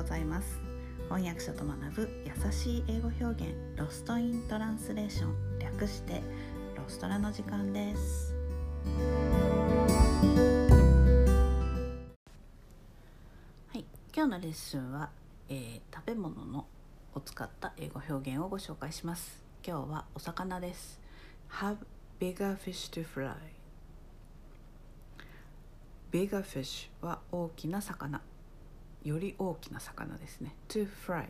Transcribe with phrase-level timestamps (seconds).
[0.00, 0.58] ございます。
[1.10, 5.58] 翻訳者と学ぶ優しい英語表現ロストイントランスレーション。
[5.58, 6.22] 略して
[6.74, 8.34] ロストラの時間です。
[13.68, 13.84] はい
[14.16, 15.10] 今日のレッスンは、
[15.50, 16.66] えー、食べ物の
[17.14, 19.44] を使った英語表現をご紹介します。
[19.62, 20.98] 今日はお魚です。
[21.50, 21.76] Have
[22.18, 23.34] bigger fish to fry.
[26.10, 28.22] Bigger fish は大きな魚。
[29.04, 30.54] より大きな魚ですね。
[30.68, 31.28] To fry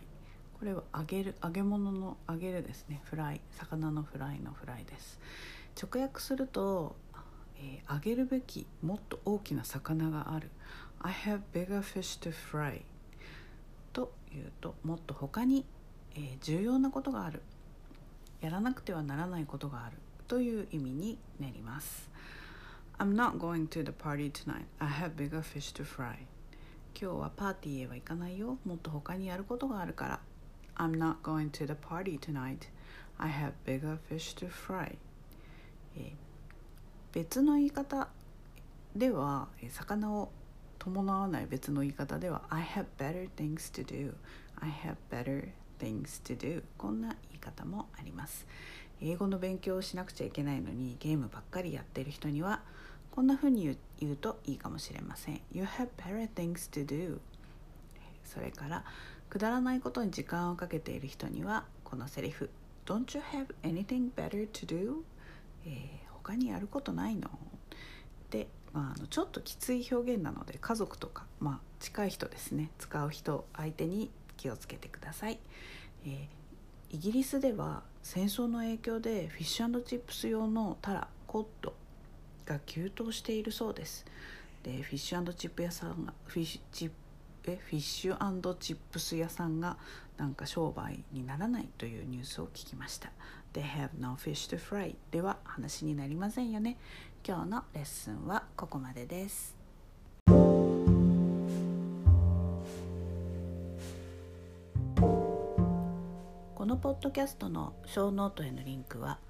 [0.59, 3.01] これは揚げる揚げ物の揚げるですね。
[3.05, 3.41] フライ。
[3.52, 5.19] 魚のフライのフライです。
[5.83, 6.96] 直訳すると、
[7.56, 10.51] えー、揚げるべきもっと大きな魚がある。
[11.01, 12.83] I have bigger fish to fry
[13.95, 15.65] というともっと他に、
[16.15, 17.41] えー、重要なことがある。
[18.43, 19.96] やらなくてはならないことがある。
[20.29, 22.10] という意味になります。
[22.98, 24.66] I'm not going to the party tonight.
[24.79, 26.27] I have bigger fish to fry.
[26.99, 28.59] 今日はパーティーへは行かないよ。
[28.65, 30.21] もっと他にやることがあるから。
[30.77, 32.69] I'm not going to the party tonight.
[33.19, 34.97] I have bigger fish to fry.
[35.97, 36.13] え
[37.13, 38.09] 別の言い方
[38.97, 40.30] では魚を
[40.79, 44.15] 伴わない別の言い方では I have better things to do.
[44.60, 46.63] I have better things to do.
[46.79, 48.47] こんな言い方もあります。
[49.02, 52.60] 英語の勉強をしなくちゃいけないのにゲームばっかりやってる人には
[53.11, 55.41] こんな風に言うといいかもしれません。
[55.53, 57.19] You have better things to do.
[58.25, 58.85] それから
[59.29, 62.51] くだらないことに時間をかけている人にはこのセリフ
[62.87, 65.03] Don't you have anything better to do?
[65.66, 67.28] えー、他にやることないの？
[68.31, 75.38] で、まあ、あのちょっときつい表現なので家族とか、まあ、近い人ですね使う人相手に気をつけてください、
[76.06, 81.75] えー、イギリスでは戦争の影響でフィッシュチップス用のタラコッド
[82.50, 84.04] が急騰しているそうです。
[84.65, 86.94] でフィッシュチップ屋さんがフィッシュチップ
[87.53, 89.78] えフィッシュチップス屋さんが
[90.19, 93.10] なんか商売にならないというニュースを聞きました。
[93.54, 96.76] They have no fish to fry では話になりませんよね。
[97.26, 99.56] 今日のレッスンはここまでです。
[106.54, 109.19] このポッドキャストのショーノートへのリンクは「